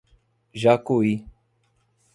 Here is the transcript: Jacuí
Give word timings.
Jacuí 0.61 1.11